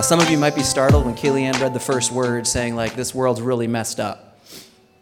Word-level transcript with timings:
Uh, 0.00 0.02
some 0.02 0.18
of 0.18 0.30
you 0.30 0.38
might 0.38 0.54
be 0.54 0.62
startled 0.62 1.04
when 1.04 1.14
Kellyanne 1.14 1.60
read 1.60 1.74
the 1.74 1.78
first 1.78 2.10
word 2.10 2.46
saying, 2.46 2.74
like, 2.74 2.94
this 2.94 3.14
world's 3.14 3.42
really 3.42 3.66
messed 3.66 4.00
up. 4.00 4.40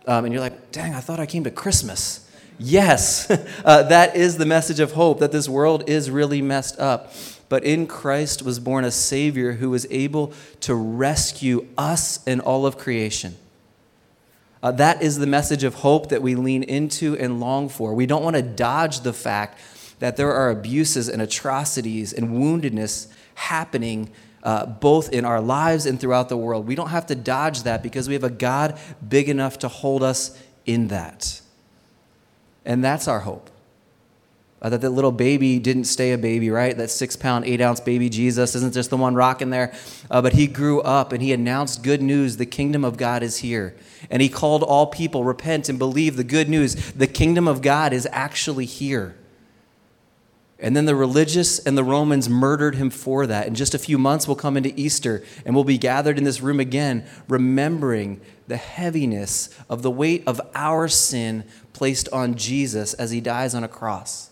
Um, 0.08 0.24
and 0.24 0.34
you're 0.34 0.40
like, 0.40 0.72
dang, 0.72 0.92
I 0.92 0.98
thought 0.98 1.20
I 1.20 1.26
came 1.26 1.44
to 1.44 1.52
Christmas. 1.52 2.28
Yes, 2.58 3.30
uh, 3.64 3.84
that 3.84 4.16
is 4.16 4.38
the 4.38 4.44
message 4.44 4.80
of 4.80 4.94
hope 4.94 5.20
that 5.20 5.30
this 5.30 5.48
world 5.48 5.88
is 5.88 6.10
really 6.10 6.42
messed 6.42 6.80
up. 6.80 7.12
But 7.48 7.62
in 7.62 7.86
Christ 7.86 8.42
was 8.42 8.58
born 8.58 8.84
a 8.84 8.90
Savior 8.90 9.52
who 9.52 9.70
was 9.70 9.86
able 9.88 10.32
to 10.62 10.74
rescue 10.74 11.68
us 11.78 12.18
and 12.26 12.40
all 12.40 12.66
of 12.66 12.76
creation. 12.76 13.36
Uh, 14.64 14.72
that 14.72 15.00
is 15.00 15.18
the 15.18 15.28
message 15.28 15.62
of 15.62 15.74
hope 15.74 16.08
that 16.08 16.22
we 16.22 16.34
lean 16.34 16.64
into 16.64 17.16
and 17.18 17.38
long 17.38 17.68
for. 17.68 17.94
We 17.94 18.06
don't 18.06 18.24
want 18.24 18.34
to 18.34 18.42
dodge 18.42 19.02
the 19.02 19.12
fact 19.12 19.60
that 20.00 20.16
there 20.16 20.32
are 20.32 20.50
abuses 20.50 21.08
and 21.08 21.22
atrocities 21.22 22.12
and 22.12 22.30
woundedness 22.30 23.06
happening 23.36 24.10
uh, 24.48 24.64
both 24.64 25.12
in 25.12 25.26
our 25.26 25.42
lives 25.42 25.84
and 25.84 26.00
throughout 26.00 26.30
the 26.30 26.36
world. 26.36 26.66
We 26.66 26.74
don't 26.74 26.88
have 26.88 27.04
to 27.08 27.14
dodge 27.14 27.64
that 27.64 27.82
because 27.82 28.08
we 28.08 28.14
have 28.14 28.24
a 28.24 28.30
God 28.30 28.78
big 29.06 29.28
enough 29.28 29.58
to 29.58 29.68
hold 29.68 30.02
us 30.02 30.42
in 30.64 30.88
that. 30.88 31.42
And 32.64 32.82
that's 32.82 33.06
our 33.08 33.20
hope. 33.20 33.50
Uh, 34.62 34.70
that 34.70 34.80
the 34.80 34.88
little 34.88 35.12
baby 35.12 35.58
didn't 35.58 35.84
stay 35.84 36.12
a 36.12 36.18
baby, 36.18 36.48
right? 36.48 36.74
That 36.74 36.90
six 36.90 37.14
pound, 37.14 37.44
eight 37.44 37.60
ounce 37.60 37.80
baby 37.80 38.08
Jesus 38.08 38.54
isn't 38.54 38.72
just 38.72 38.88
the 38.88 38.96
one 38.96 39.14
rocking 39.14 39.50
there, 39.50 39.74
uh, 40.10 40.22
but 40.22 40.32
he 40.32 40.46
grew 40.46 40.80
up 40.80 41.12
and 41.12 41.20
he 41.20 41.34
announced 41.34 41.82
good 41.82 42.00
news 42.00 42.38
the 42.38 42.46
kingdom 42.46 42.86
of 42.86 42.96
God 42.96 43.22
is 43.22 43.36
here. 43.36 43.76
And 44.10 44.22
he 44.22 44.30
called 44.30 44.62
all 44.62 44.86
people, 44.86 45.24
repent 45.24 45.68
and 45.68 45.78
believe 45.78 46.16
the 46.16 46.24
good 46.24 46.48
news. 46.48 46.92
The 46.92 47.06
kingdom 47.06 47.46
of 47.46 47.60
God 47.60 47.92
is 47.92 48.08
actually 48.12 48.64
here. 48.64 49.14
And 50.60 50.76
then 50.76 50.86
the 50.86 50.96
religious 50.96 51.60
and 51.60 51.78
the 51.78 51.84
Romans 51.84 52.28
murdered 52.28 52.74
him 52.74 52.90
for 52.90 53.26
that. 53.26 53.46
In 53.46 53.54
just 53.54 53.74
a 53.74 53.78
few 53.78 53.96
months, 53.96 54.26
we'll 54.26 54.36
come 54.36 54.56
into 54.56 54.72
Easter 54.78 55.22
and 55.44 55.54
we'll 55.54 55.64
be 55.64 55.78
gathered 55.78 56.18
in 56.18 56.24
this 56.24 56.40
room 56.40 56.58
again, 56.58 57.06
remembering 57.28 58.20
the 58.48 58.56
heaviness 58.56 59.50
of 59.70 59.82
the 59.82 59.90
weight 59.90 60.24
of 60.26 60.40
our 60.54 60.88
sin 60.88 61.44
placed 61.72 62.08
on 62.08 62.34
Jesus 62.34 62.92
as 62.94 63.12
he 63.12 63.20
dies 63.20 63.54
on 63.54 63.62
a 63.62 63.68
cross. 63.68 64.30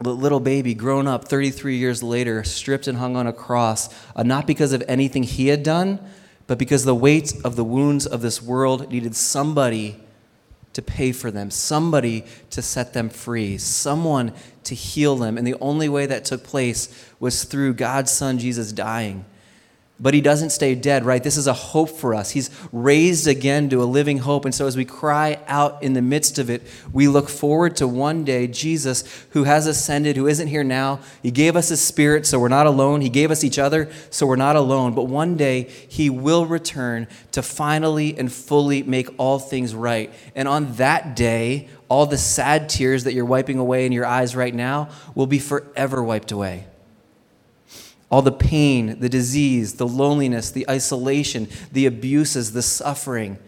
The 0.00 0.14
little 0.14 0.40
baby, 0.40 0.74
grown 0.74 1.06
up 1.06 1.28
33 1.28 1.76
years 1.76 2.02
later, 2.02 2.42
stripped 2.42 2.88
and 2.88 2.98
hung 2.98 3.16
on 3.16 3.26
a 3.26 3.32
cross, 3.32 3.94
uh, 4.16 4.22
not 4.22 4.46
because 4.46 4.72
of 4.72 4.82
anything 4.88 5.22
he 5.22 5.48
had 5.48 5.62
done, 5.62 6.00
but 6.46 6.58
because 6.58 6.84
the 6.84 6.94
weight 6.94 7.34
of 7.44 7.54
the 7.54 7.62
wounds 7.62 8.06
of 8.06 8.22
this 8.22 8.42
world 8.42 8.90
needed 8.90 9.14
somebody 9.14 10.00
to 10.72 10.82
pay 10.82 11.12
for 11.12 11.30
them, 11.30 11.50
somebody 11.50 12.24
to 12.50 12.62
set 12.62 12.92
them 12.92 13.08
free, 13.08 13.58
someone 13.58 14.32
to 14.64 14.74
heal 14.74 15.16
them. 15.16 15.36
And 15.36 15.46
the 15.46 15.56
only 15.60 15.88
way 15.88 16.06
that 16.06 16.24
took 16.24 16.44
place 16.44 16.88
was 17.20 17.44
through 17.44 17.74
God's 17.74 18.10
Son, 18.10 18.38
Jesus, 18.38 18.72
dying. 18.72 19.24
But 20.00 20.14
he 20.14 20.20
doesn't 20.20 20.50
stay 20.50 20.74
dead, 20.74 21.04
right? 21.04 21.22
This 21.22 21.36
is 21.36 21.46
a 21.46 21.52
hope 21.52 21.90
for 21.90 22.12
us. 22.12 22.30
He's 22.30 22.50
raised 22.72 23.28
again 23.28 23.68
to 23.68 23.82
a 23.82 23.84
living 23.84 24.18
hope. 24.18 24.44
And 24.44 24.54
so 24.54 24.66
as 24.66 24.76
we 24.76 24.84
cry 24.84 25.38
out 25.46 25.80
in 25.80 25.92
the 25.92 26.02
midst 26.02 26.40
of 26.40 26.50
it, 26.50 26.62
we 26.92 27.06
look 27.06 27.28
forward 27.28 27.76
to 27.76 27.86
one 27.86 28.24
day 28.24 28.48
Jesus, 28.48 29.04
who 29.30 29.44
has 29.44 29.68
ascended, 29.68 30.16
who 30.16 30.26
isn't 30.26 30.48
here 30.48 30.64
now. 30.64 30.98
He 31.22 31.30
gave 31.30 31.54
us 31.54 31.68
his 31.68 31.80
spirit, 31.80 32.26
so 32.26 32.40
we're 32.40 32.48
not 32.48 32.66
alone. 32.66 33.00
He 33.00 33.10
gave 33.10 33.30
us 33.30 33.44
each 33.44 33.60
other, 33.60 33.92
so 34.10 34.26
we're 34.26 34.34
not 34.34 34.56
alone. 34.56 34.94
But 34.94 35.04
one 35.04 35.36
day 35.36 35.64
he 35.88 36.10
will 36.10 36.46
return 36.46 37.06
to 37.30 37.42
finally 37.42 38.18
and 38.18 38.32
fully 38.32 38.82
make 38.82 39.08
all 39.18 39.38
things 39.38 39.72
right. 39.72 40.12
And 40.34 40.48
on 40.48 40.72
that 40.76 41.14
day, 41.14 41.68
all 41.88 42.06
the 42.06 42.18
sad 42.18 42.68
tears 42.68 43.04
that 43.04 43.12
you're 43.12 43.24
wiping 43.24 43.58
away 43.58 43.86
in 43.86 43.92
your 43.92 44.06
eyes 44.06 44.34
right 44.34 44.54
now 44.54 44.88
will 45.14 45.26
be 45.28 45.38
forever 45.38 46.02
wiped 46.02 46.32
away 46.32 46.66
all 48.12 48.20
the 48.20 48.30
pain, 48.30 49.00
the 49.00 49.08
disease, 49.08 49.76
the 49.76 49.86
loneliness, 49.86 50.50
the 50.50 50.68
isolation, 50.68 51.48
the 51.72 51.86
abuses, 51.86 52.52
the 52.52 52.60
suffering, 52.60 53.38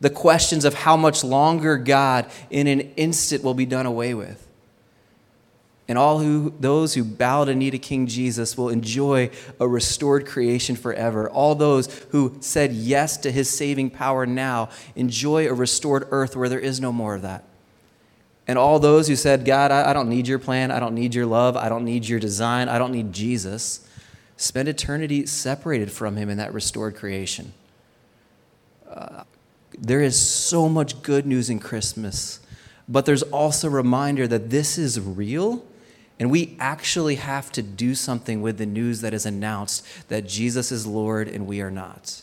the 0.00 0.10
questions 0.10 0.64
of 0.64 0.74
how 0.74 0.96
much 0.96 1.22
longer 1.22 1.76
God 1.76 2.28
in 2.50 2.66
an 2.66 2.80
instant 2.96 3.44
will 3.44 3.54
be 3.54 3.66
done 3.66 3.86
away 3.86 4.12
with. 4.12 4.48
And 5.86 5.96
all 5.96 6.18
who, 6.18 6.52
those 6.58 6.94
who 6.94 7.04
bow 7.04 7.44
to 7.44 7.54
knee 7.54 7.70
to 7.70 7.78
King 7.78 8.08
Jesus 8.08 8.58
will 8.58 8.68
enjoy 8.68 9.30
a 9.60 9.68
restored 9.68 10.26
creation 10.26 10.74
forever. 10.74 11.30
All 11.30 11.54
those 11.54 11.86
who 12.10 12.36
said 12.40 12.72
yes 12.72 13.16
to 13.18 13.30
his 13.30 13.48
saving 13.48 13.90
power 13.90 14.26
now 14.26 14.70
enjoy 14.96 15.48
a 15.48 15.54
restored 15.54 16.08
earth 16.10 16.34
where 16.34 16.48
there 16.48 16.58
is 16.58 16.80
no 16.80 16.92
more 16.92 17.14
of 17.14 17.22
that. 17.22 17.44
And 18.48 18.58
all 18.58 18.80
those 18.80 19.06
who 19.06 19.14
said, 19.14 19.44
God, 19.44 19.70
I, 19.70 19.90
I 19.90 19.92
don't 19.92 20.08
need 20.08 20.26
your 20.26 20.40
plan, 20.40 20.72
I 20.72 20.80
don't 20.80 20.96
need 20.96 21.14
your 21.14 21.26
love, 21.26 21.56
I 21.56 21.68
don't 21.68 21.84
need 21.84 22.08
your 22.08 22.18
design, 22.18 22.68
I 22.68 22.78
don't 22.78 22.90
need 22.90 23.12
Jesus 23.12 23.86
spend 24.40 24.68
eternity 24.68 25.26
separated 25.26 25.92
from 25.92 26.16
Him 26.16 26.30
in 26.30 26.38
that 26.38 26.54
restored 26.54 26.96
creation. 26.96 27.52
Uh, 28.88 29.24
there 29.78 30.00
is 30.00 30.18
so 30.18 30.66
much 30.66 31.02
good 31.02 31.26
news 31.26 31.50
in 31.50 31.58
Christmas, 31.58 32.40
but 32.88 33.04
there's 33.04 33.22
also 33.22 33.68
a 33.68 33.70
reminder 33.70 34.26
that 34.26 34.48
this 34.48 34.78
is 34.78 34.98
real. 34.98 35.64
And 36.18 36.30
we 36.30 36.56
actually 36.58 37.16
have 37.16 37.52
to 37.52 37.62
do 37.62 37.94
something 37.94 38.40
with 38.40 38.56
the 38.56 38.66
news 38.66 39.02
that 39.02 39.12
is 39.12 39.26
announced 39.26 39.86
that 40.08 40.26
Jesus 40.26 40.72
is 40.72 40.86
Lord 40.86 41.28
and 41.28 41.46
we 41.46 41.60
are 41.60 41.70
not. 41.70 42.22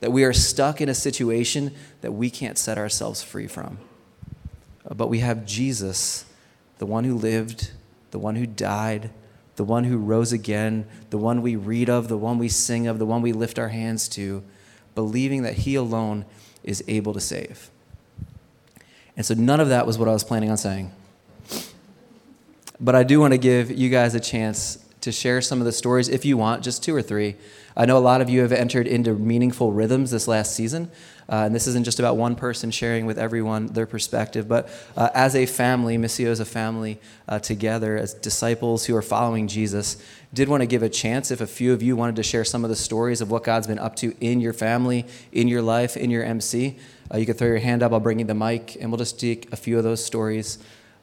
That 0.00 0.12
we 0.12 0.24
are 0.24 0.32
stuck 0.32 0.80
in 0.80 0.88
a 0.88 0.94
situation 0.94 1.74
that 2.00 2.12
we 2.12 2.30
can't 2.30 2.58
set 2.58 2.78
ourselves 2.78 3.22
free 3.22 3.46
from. 3.46 3.78
Uh, 4.88 4.94
but 4.94 5.08
we 5.08 5.18
have 5.20 5.44
Jesus, 5.44 6.24
the 6.78 6.86
one 6.86 7.04
who 7.04 7.14
lived, 7.14 7.70
the 8.12 8.18
one 8.18 8.36
who 8.36 8.46
died, 8.46 9.10
the 9.56 9.64
one 9.64 9.84
who 9.84 9.96
rose 9.96 10.32
again, 10.32 10.86
the 11.10 11.18
one 11.18 11.42
we 11.42 11.56
read 11.56 11.88
of, 11.88 12.08
the 12.08 12.16
one 12.16 12.38
we 12.38 12.48
sing 12.48 12.86
of, 12.86 12.98
the 12.98 13.06
one 13.06 13.22
we 13.22 13.32
lift 13.32 13.58
our 13.58 13.68
hands 13.68 14.08
to, 14.10 14.42
believing 14.94 15.42
that 15.42 15.54
he 15.54 15.74
alone 15.74 16.24
is 16.62 16.82
able 16.88 17.12
to 17.14 17.20
save. 17.20 17.70
And 19.16 19.24
so 19.24 19.34
none 19.34 19.60
of 19.60 19.68
that 19.68 19.86
was 19.86 19.98
what 19.98 20.08
I 20.08 20.12
was 20.12 20.24
planning 20.24 20.50
on 20.50 20.56
saying. 20.56 20.92
But 22.80 22.94
I 22.94 23.04
do 23.04 23.20
want 23.20 23.32
to 23.32 23.38
give 23.38 23.70
you 23.70 23.88
guys 23.88 24.14
a 24.14 24.20
chance 24.20 24.83
to 25.04 25.12
share 25.12 25.40
some 25.40 25.60
of 25.60 25.64
the 25.64 25.72
stories 25.72 26.08
if 26.08 26.24
you 26.24 26.36
want, 26.36 26.64
just 26.64 26.82
two 26.82 26.94
or 26.94 27.02
three. 27.02 27.36
I 27.76 27.86
know 27.86 27.98
a 27.98 28.00
lot 28.00 28.20
of 28.20 28.30
you 28.30 28.40
have 28.40 28.52
entered 28.52 28.86
into 28.86 29.14
meaningful 29.14 29.72
rhythms 29.72 30.10
this 30.10 30.28
last 30.28 30.54
season. 30.54 30.90
Uh, 31.28 31.44
and 31.46 31.54
this 31.54 31.66
isn't 31.66 31.84
just 31.84 31.98
about 31.98 32.16
one 32.16 32.36
person 32.36 32.70
sharing 32.70 33.06
with 33.06 33.18
everyone 33.18 33.66
their 33.68 33.86
perspective, 33.86 34.46
but 34.46 34.68
uh, 34.96 35.08
as 35.14 35.34
a 35.34 35.46
family, 35.46 35.96
Missio 35.96 36.26
as 36.26 36.38
a 36.38 36.44
family 36.44 37.00
uh, 37.28 37.38
together, 37.38 37.96
as 37.96 38.12
disciples 38.12 38.84
who 38.84 38.94
are 38.94 39.02
following 39.02 39.48
Jesus, 39.48 39.96
did 40.34 40.48
want 40.48 40.60
to 40.60 40.66
give 40.66 40.82
a 40.82 40.88
chance 40.88 41.30
if 41.30 41.40
a 41.40 41.46
few 41.46 41.72
of 41.72 41.82
you 41.82 41.96
wanted 41.96 42.16
to 42.16 42.22
share 42.22 42.44
some 42.44 42.62
of 42.62 42.68
the 42.68 42.76
stories 42.76 43.22
of 43.22 43.30
what 43.30 43.42
God's 43.42 43.66
been 43.66 43.78
up 43.78 43.96
to 43.96 44.14
in 44.20 44.40
your 44.40 44.52
family, 44.52 45.06
in 45.32 45.48
your 45.48 45.62
life, 45.62 45.96
in 45.96 46.10
your 46.10 46.24
MC. 46.24 46.76
Uh, 47.12 47.16
you 47.16 47.24
can 47.24 47.34
throw 47.34 47.48
your 47.48 47.58
hand 47.58 47.82
up, 47.82 47.92
I'll 47.92 48.00
bring 48.00 48.18
you 48.18 48.26
the 48.26 48.34
mic, 48.34 48.76
and 48.78 48.90
we'll 48.90 48.98
just 48.98 49.18
take 49.18 49.50
a 49.50 49.56
few 49.56 49.78
of 49.78 49.84
those 49.84 50.04
stories, 50.04 50.58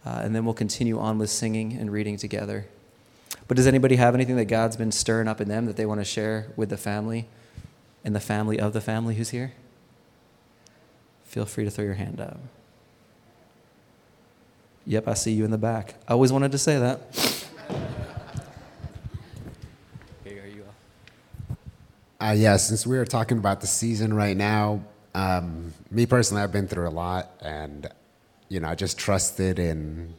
uh, 0.06 0.22
and 0.24 0.36
then 0.36 0.46
we'll 0.46 0.54
continue 0.54 1.00
on 1.00 1.18
with 1.18 1.32
singing 1.32 1.74
and 1.74 1.92
reading 1.92 2.18
together. 2.18 2.68
But 3.52 3.58
does 3.58 3.68
anybody 3.68 3.98
have 3.98 4.16
anything 4.16 4.38
that 4.38 4.46
God's 4.46 4.78
been 4.78 4.94
stirring 4.94 5.28
up 5.28 5.42
in 5.42 5.50
them 5.50 5.66
that 5.66 5.76
they 5.76 5.86
want 5.86 6.00
to 6.00 6.06
share 6.06 6.54
with 6.56 6.70
the 6.70 6.78
family 6.78 7.28
and 8.02 8.16
the 8.16 8.22
family 8.22 8.58
of 8.58 8.72
the 8.72 8.80
family 8.80 9.16
who's 9.16 9.32
here? 9.32 9.52
feel 11.26 11.46
free 11.46 11.66
to 11.66 11.70
throw 11.70 11.84
your 11.84 11.96
hand 11.96 12.22
up. 12.22 12.40
Yep, 14.86 15.06
I 15.06 15.14
see 15.16 15.34
you 15.34 15.44
in 15.44 15.52
the 15.52 15.58
back. 15.58 15.96
I 16.08 16.14
always 16.14 16.32
wanted 16.32 16.54
to 16.54 16.58
say 16.58 16.80
that. 16.80 17.02
Here 20.24 20.46
you 20.48 20.64
go. 21.50 21.58
Uh, 22.26 22.32
yeah, 22.32 22.56
since 22.56 22.88
we 22.88 22.98
are 22.98 23.06
talking 23.06 23.38
about 23.38 23.60
the 23.60 23.68
season 23.68 24.14
right 24.14 24.38
now, 24.38 24.82
um, 25.14 25.74
me 25.90 26.06
personally, 26.06 26.42
I've 26.42 26.54
been 26.54 26.70
through 26.70 26.88
a 26.88 26.90
lot, 26.90 27.32
and 27.42 27.90
you 28.48 28.62
know, 28.62 28.70
I 28.70 28.76
just 28.76 28.98
trusted 28.98 29.60
in 29.60 30.14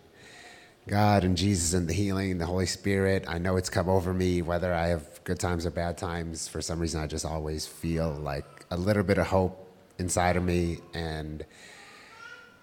God 0.89 1.23
and 1.23 1.37
Jesus 1.37 1.75
and 1.75 1.89
the 1.89 1.93
healing, 1.93 2.39
the 2.39 2.47
Holy 2.47 2.67
Spirit. 2.67 3.25
I 3.29 3.39
know 3.39 3.57
it's 3.57 3.71
come 3.71 3.89
over 3.89 4.13
me, 4.13 4.43
whether 4.43 4.75
I 4.75 4.89
have 4.89 5.23
good 5.23 5.39
times 5.39 5.65
or 5.65 5.71
bad 5.71 5.97
times. 5.97 6.49
For 6.49 6.61
some 6.61 6.81
reason, 6.81 7.01
I 7.01 7.07
just 7.07 7.25
always 7.25 7.67
feel 7.67 8.11
like 8.11 8.67
a 8.71 8.77
little 8.77 9.05
bit 9.05 9.19
of 9.19 9.29
hope 9.29 9.71
inside 9.99 10.37
of 10.37 10.43
me, 10.43 10.79
and 10.93 11.45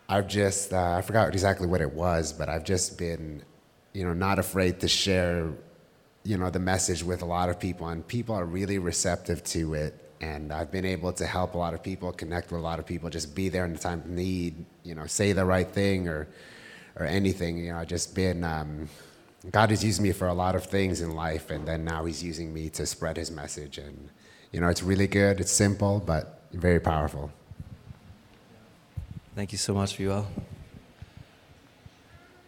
I've 0.09 0.27
just 0.27 0.73
uh, 0.73 0.97
I 0.97 1.01
forgot 1.01 1.29
exactly 1.29 1.67
what 1.67 1.79
it 1.79 1.93
was, 1.93 2.33
but 2.33 2.49
I've 2.49 2.65
just 2.65 2.97
been, 2.97 3.43
you 3.93 4.03
know, 4.03 4.13
not 4.13 4.37
afraid 4.37 4.81
to 4.81 4.89
share, 4.89 5.53
you 6.23 6.37
know, 6.37 6.49
the 6.49 6.59
message 6.59 7.03
with 7.03 7.21
a 7.21 7.25
lot 7.25 7.47
of 7.47 7.57
people, 7.57 7.87
and 7.87 8.05
people 8.05 8.35
are 8.35 8.45
really 8.45 8.79
receptive 8.79 9.43
to 9.45 9.75
it. 9.75 10.05
And 10.21 10.51
I've 10.51 10.69
been 10.69 10.83
able 10.83 11.13
to 11.13 11.25
help 11.25 11.53
a 11.53 11.57
lot 11.57 11.73
of 11.73 11.81
people, 11.81 12.11
connect 12.11 12.51
with 12.51 12.59
a 12.59 12.63
lot 12.63 12.79
of 12.79 12.85
people, 12.85 13.09
just 13.09 13.33
be 13.33 13.47
there 13.47 13.63
in 13.63 13.71
the 13.71 13.79
time 13.79 14.01
of 14.01 14.07
need, 14.07 14.65
you 14.83 14.93
know, 14.93 15.05
say 15.05 15.31
the 15.31 15.45
right 15.45 15.69
thing 15.69 16.09
or, 16.09 16.27
or 16.99 17.05
anything. 17.05 17.57
You 17.57 17.71
know, 17.71 17.79
I've 17.79 17.87
just 17.87 18.15
been. 18.15 18.43
Um, 18.43 18.89
God 19.51 19.69
has 19.69 19.83
used 19.83 20.01
me 20.01 20.11
for 20.11 20.27
a 20.27 20.33
lot 20.33 20.55
of 20.55 20.65
things 20.65 21.01
in 21.01 21.15
life, 21.15 21.49
and 21.49 21.65
then 21.65 21.85
now 21.85 22.05
He's 22.05 22.23
using 22.23 22.53
me 22.53 22.69
to 22.71 22.85
spread 22.85 23.17
His 23.17 23.31
message. 23.31 23.77
And 23.77 24.09
you 24.51 24.59
know, 24.59 24.67
it's 24.67 24.83
really 24.83 25.07
good. 25.07 25.39
It's 25.39 25.51
simple, 25.51 26.01
but 26.05 26.41
very 26.51 26.79
powerful. 26.79 27.31
Thank 29.35 29.51
you 29.51 29.57
so 29.57 29.73
much, 29.73 29.95
Fuel. 29.95 30.27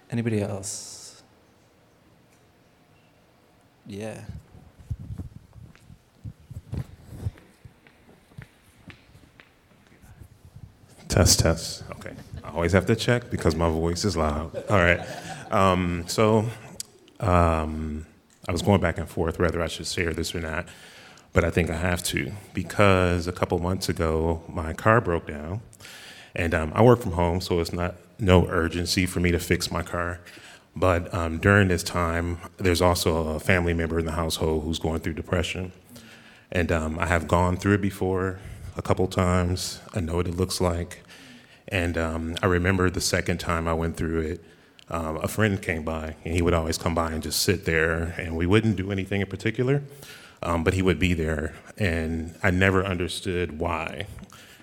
Anybody 0.09 0.41
else? 0.41 1.23
Yeah. 3.87 4.21
Test, 11.11 11.39
test. 11.39 11.83
Okay. 11.91 12.13
I 12.41 12.51
always 12.51 12.71
have 12.71 12.85
to 12.85 12.95
check 12.95 13.29
because 13.29 13.53
my 13.53 13.69
voice 13.69 14.05
is 14.05 14.15
loud. 14.15 14.55
All 14.69 14.77
right. 14.77 15.01
Um, 15.51 16.05
so 16.07 16.45
um, 17.19 18.05
I 18.47 18.53
was 18.53 18.61
going 18.61 18.79
back 18.79 18.97
and 18.97 19.09
forth 19.09 19.37
whether 19.37 19.61
I 19.61 19.67
should 19.67 19.87
share 19.87 20.13
this 20.13 20.33
or 20.33 20.39
not, 20.39 20.69
but 21.33 21.43
I 21.43 21.49
think 21.49 21.69
I 21.69 21.75
have 21.75 22.01
to 22.03 22.31
because 22.53 23.27
a 23.27 23.33
couple 23.33 23.59
months 23.59 23.89
ago 23.89 24.41
my 24.47 24.71
car 24.71 25.01
broke 25.01 25.27
down, 25.27 25.59
and 26.33 26.53
um, 26.53 26.71
I 26.73 26.81
work 26.81 27.01
from 27.01 27.11
home, 27.11 27.41
so 27.41 27.59
it's 27.59 27.73
not 27.73 27.95
no 28.17 28.47
urgency 28.47 29.05
for 29.05 29.19
me 29.19 29.31
to 29.31 29.39
fix 29.39 29.69
my 29.69 29.83
car. 29.83 30.21
But 30.77 31.13
um, 31.13 31.39
during 31.39 31.67
this 31.67 31.83
time, 31.83 32.37
there's 32.55 32.81
also 32.81 33.35
a 33.35 33.39
family 33.41 33.73
member 33.73 33.99
in 33.99 34.05
the 34.05 34.13
household 34.13 34.63
who's 34.63 34.79
going 34.79 35.01
through 35.01 35.15
depression. 35.15 35.73
And 36.53 36.71
um, 36.71 36.97
I 36.99 37.07
have 37.07 37.27
gone 37.27 37.57
through 37.57 37.73
it 37.73 37.81
before 37.81 38.39
a 38.75 38.81
couple 38.81 39.07
times. 39.07 39.79
I 39.93 39.99
know 39.99 40.15
what 40.15 40.27
it 40.27 40.35
looks 40.35 40.61
like. 40.61 41.03
And 41.67 41.97
um, 41.97 42.35
I 42.41 42.47
remember 42.47 42.89
the 42.89 43.01
second 43.01 43.39
time 43.39 43.67
I 43.67 43.73
went 43.73 43.97
through 43.97 44.21
it, 44.21 44.43
um, 44.89 45.17
a 45.17 45.27
friend 45.27 45.61
came 45.61 45.83
by, 45.83 46.15
and 46.25 46.33
he 46.33 46.41
would 46.41 46.53
always 46.53 46.77
come 46.77 46.93
by 46.93 47.11
and 47.11 47.23
just 47.23 47.41
sit 47.41 47.63
there, 47.65 48.13
and 48.17 48.35
we 48.35 48.45
wouldn't 48.45 48.75
do 48.75 48.91
anything 48.91 49.21
in 49.21 49.27
particular, 49.27 49.81
um, 50.43 50.65
but 50.65 50.73
he 50.73 50.81
would 50.81 50.99
be 50.99 51.13
there. 51.13 51.53
And 51.77 52.35
I 52.43 52.51
never 52.51 52.83
understood 52.83 53.57
why. 53.57 54.07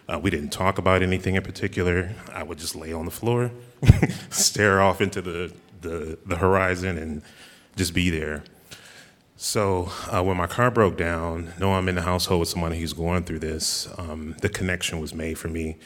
Uh, 0.07 0.19
we 0.19 0.29
didn't 0.29 0.51
talk 0.51 0.77
about 0.77 1.03
anything 1.03 1.37
in 1.37 1.43
particular. 1.43 2.13
I 2.33 2.43
would 2.43 2.59
just 2.59 2.77
lay 2.77 2.93
on 2.93 3.07
the 3.07 3.11
floor, 3.11 3.51
stare 4.31 4.83
off 4.83 5.01
into 5.01 5.23
the 5.23 5.53
the, 5.81 6.19
the 6.27 6.37
horizon 6.37 6.99
and 6.99 7.23
just 7.77 7.95
be 7.95 8.11
there. 8.11 8.43
So 9.41 9.93
uh, 10.13 10.21
when 10.25 10.37
my 10.37 10.49
car 10.49 10.69
broke 10.69 10.97
down, 10.97 11.53
know 11.61 11.73
I'm 11.73 11.89
in 11.89 11.95
the 11.95 12.03
household 12.03 12.41
with 12.41 12.49
someone 12.49 12.73
who's 12.73 12.93
going 12.93 13.23
through 13.23 13.39
this, 13.39 13.89
um, 13.97 14.35
the 14.43 14.49
connection 14.49 14.99
was 14.99 15.15
made 15.15 15.39
for 15.39 15.47
me 15.47 15.77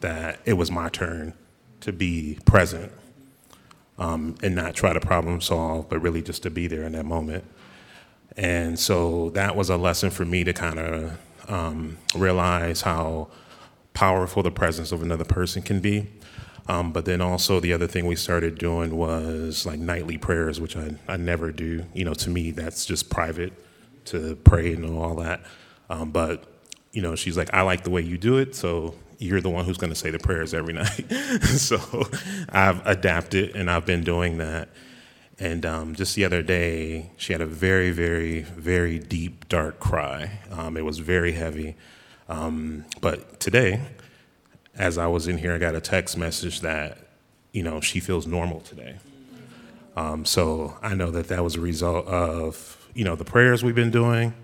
that 0.00 0.40
it 0.46 0.54
was 0.54 0.70
my 0.70 0.88
turn 0.88 1.34
to 1.82 1.92
be 1.92 2.38
present 2.46 2.90
um, 3.98 4.36
and 4.42 4.54
not 4.54 4.74
try 4.74 4.94
to 4.94 4.98
problem 4.98 5.42
solve, 5.42 5.90
but 5.90 6.00
really 6.00 6.22
just 6.22 6.42
to 6.44 6.50
be 6.50 6.66
there 6.68 6.84
in 6.84 6.92
that 6.92 7.04
moment. 7.04 7.44
And 8.38 8.78
so 8.78 9.28
that 9.34 9.56
was 9.56 9.68
a 9.68 9.76
lesson 9.76 10.08
for 10.08 10.24
me 10.24 10.42
to 10.44 10.54
kind 10.54 10.78
of 10.78 11.18
um, 11.48 11.98
realize 12.14 12.80
how 12.80 13.28
powerful 13.92 14.42
the 14.42 14.50
presence 14.50 14.90
of 14.90 15.02
another 15.02 15.26
person 15.26 15.60
can 15.60 15.80
be 15.80 16.08
um, 16.68 16.92
but 16.92 17.04
then 17.04 17.20
also 17.20 17.60
the 17.60 17.72
other 17.72 17.86
thing 17.86 18.06
we 18.06 18.16
started 18.16 18.58
doing 18.58 18.96
was 18.96 19.66
like 19.66 19.78
nightly 19.80 20.18
prayers, 20.18 20.60
which 20.60 20.76
I, 20.76 20.96
I 21.08 21.16
never 21.16 21.50
do. 21.50 21.84
You 21.92 22.04
know, 22.04 22.14
to 22.14 22.30
me, 22.30 22.50
that's 22.52 22.86
just 22.86 23.10
private 23.10 23.52
to 24.06 24.36
pray 24.36 24.72
and 24.74 24.98
all 24.98 25.16
that. 25.16 25.42
Um, 25.90 26.10
but, 26.10 26.44
you 26.92 27.02
know, 27.02 27.16
she's 27.16 27.36
like, 27.36 27.52
I 27.52 27.62
like 27.62 27.82
the 27.84 27.90
way 27.90 28.00
you 28.00 28.16
do 28.16 28.38
it. 28.38 28.54
So 28.54 28.94
you're 29.18 29.40
the 29.40 29.50
one 29.50 29.64
who's 29.64 29.76
going 29.76 29.92
to 29.92 29.98
say 29.98 30.10
the 30.10 30.18
prayers 30.18 30.54
every 30.54 30.72
night. 30.72 31.10
so 31.42 32.08
I've 32.48 32.84
adapted 32.86 33.56
and 33.56 33.70
I've 33.70 33.86
been 33.86 34.04
doing 34.04 34.38
that. 34.38 34.68
And 35.38 35.66
um, 35.66 35.94
just 35.96 36.14
the 36.14 36.24
other 36.24 36.42
day, 36.42 37.10
she 37.16 37.32
had 37.32 37.42
a 37.42 37.46
very, 37.46 37.90
very, 37.90 38.42
very 38.42 39.00
deep, 39.00 39.48
dark 39.48 39.80
cry. 39.80 40.38
Um, 40.52 40.76
it 40.76 40.84
was 40.84 41.00
very 41.00 41.32
heavy. 41.32 41.74
Um, 42.28 42.84
but 43.00 43.40
today, 43.40 43.80
as 44.76 44.98
I 44.98 45.06
was 45.06 45.28
in 45.28 45.38
here, 45.38 45.54
I 45.54 45.58
got 45.58 45.74
a 45.74 45.80
text 45.80 46.16
message 46.16 46.60
that, 46.60 46.98
you 47.52 47.62
know, 47.62 47.80
she 47.80 48.00
feels 48.00 48.26
normal 48.26 48.60
today. 48.60 48.96
Um, 49.96 50.24
so 50.24 50.76
I 50.82 50.94
know 50.94 51.10
that 51.10 51.28
that 51.28 51.44
was 51.44 51.56
a 51.56 51.60
result 51.60 52.06
of, 52.06 52.88
you 52.94 53.04
know, 53.04 53.14
the 53.14 53.24
prayers 53.24 53.62
we've 53.62 53.74
been 53.74 53.90
doing 53.90 54.34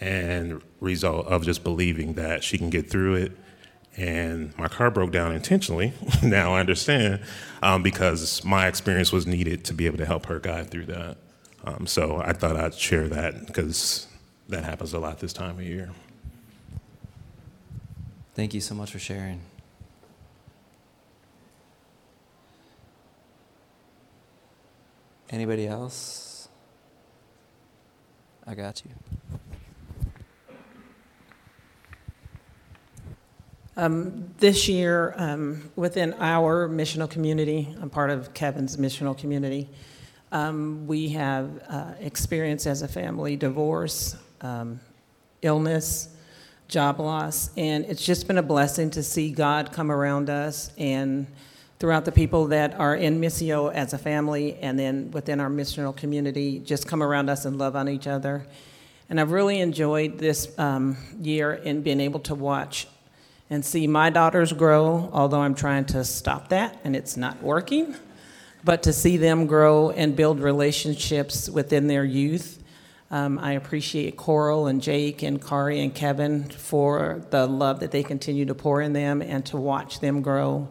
and 0.00 0.62
result 0.80 1.26
of 1.26 1.44
just 1.44 1.62
believing 1.64 2.14
that 2.14 2.42
she 2.42 2.56
can 2.56 2.70
get 2.70 2.88
through 2.88 3.16
it. 3.16 3.32
And 3.96 4.56
my 4.56 4.68
car 4.68 4.90
broke 4.90 5.10
down 5.10 5.32
intentionally. 5.32 5.92
now 6.22 6.54
I 6.54 6.60
understand 6.60 7.20
um, 7.62 7.82
because 7.82 8.44
my 8.44 8.68
experience 8.68 9.12
was 9.12 9.26
needed 9.26 9.64
to 9.64 9.74
be 9.74 9.86
able 9.86 9.98
to 9.98 10.06
help 10.06 10.26
her 10.26 10.38
guide 10.38 10.70
through 10.70 10.86
that. 10.86 11.16
Um, 11.64 11.86
so 11.86 12.22
I 12.24 12.32
thought 12.32 12.56
I'd 12.56 12.74
share 12.74 13.08
that 13.08 13.46
because 13.46 14.06
that 14.48 14.64
happens 14.64 14.94
a 14.94 15.00
lot 15.00 15.18
this 15.18 15.32
time 15.32 15.58
of 15.58 15.64
year. 15.64 15.90
Thank 18.34 18.54
you 18.54 18.60
so 18.60 18.74
much 18.74 18.92
for 18.92 19.00
sharing. 19.00 19.40
Anybody 25.30 25.66
else? 25.66 26.48
I 28.46 28.54
got 28.54 28.82
you. 28.84 28.90
Um, 33.76 34.34
this 34.38 34.68
year, 34.68 35.14
um, 35.16 35.70
within 35.76 36.14
our 36.14 36.68
missional 36.68 37.08
community, 37.08 37.76
I'm 37.80 37.90
part 37.90 38.10
of 38.10 38.34
Kevin's 38.34 38.76
missional 38.76 39.16
community, 39.16 39.68
um, 40.32 40.86
we 40.86 41.10
have 41.10 41.62
uh, 41.68 41.92
experienced 42.00 42.66
as 42.66 42.82
a 42.82 42.88
family 42.88 43.36
divorce, 43.36 44.16
um, 44.40 44.80
illness, 45.42 46.08
job 46.68 47.00
loss, 47.00 47.50
and 47.56 47.84
it's 47.84 48.04
just 48.04 48.26
been 48.26 48.38
a 48.38 48.42
blessing 48.42 48.90
to 48.90 49.02
see 49.02 49.30
God 49.30 49.72
come 49.72 49.92
around 49.92 50.28
us 50.28 50.72
and 50.76 51.26
throughout 51.78 52.04
the 52.04 52.12
people 52.12 52.46
that 52.48 52.74
are 52.74 52.96
in 52.96 53.20
Missio 53.20 53.72
as 53.72 53.92
a 53.92 53.98
family 53.98 54.56
and 54.56 54.78
then 54.78 55.10
within 55.12 55.40
our 55.40 55.48
missional 55.48 55.96
community 55.96 56.58
just 56.58 56.88
come 56.88 57.02
around 57.02 57.30
us 57.30 57.44
and 57.44 57.56
love 57.56 57.76
on 57.76 57.88
each 57.88 58.06
other. 58.06 58.46
And 59.08 59.20
I've 59.20 59.30
really 59.30 59.60
enjoyed 59.60 60.18
this 60.18 60.58
um, 60.58 60.96
year 61.20 61.54
in 61.54 61.82
being 61.82 62.00
able 62.00 62.20
to 62.20 62.34
watch 62.34 62.88
and 63.48 63.64
see 63.64 63.86
my 63.86 64.10
daughters 64.10 64.52
grow, 64.52 65.08
although 65.12 65.40
I'm 65.40 65.54
trying 65.54 65.86
to 65.86 66.04
stop 66.04 66.48
that 66.48 66.78
and 66.84 66.94
it's 66.96 67.16
not 67.16 67.42
working. 67.42 67.94
But 68.64 68.82
to 68.82 68.92
see 68.92 69.16
them 69.16 69.46
grow 69.46 69.90
and 69.90 70.16
build 70.16 70.40
relationships 70.40 71.48
within 71.48 71.86
their 71.86 72.04
youth. 72.04 72.62
Um, 73.10 73.38
I 73.38 73.52
appreciate 73.52 74.16
Coral 74.16 74.66
and 74.66 74.82
Jake 74.82 75.22
and 75.22 75.40
Kari 75.40 75.80
and 75.80 75.94
Kevin 75.94 76.44
for 76.50 77.24
the 77.30 77.46
love 77.46 77.80
that 77.80 77.92
they 77.92 78.02
continue 78.02 78.44
to 78.46 78.54
pour 78.54 78.82
in 78.82 78.92
them 78.92 79.22
and 79.22 79.46
to 79.46 79.56
watch 79.56 80.00
them 80.00 80.20
grow 80.20 80.68